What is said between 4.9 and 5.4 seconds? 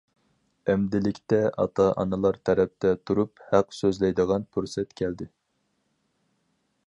كەلدى.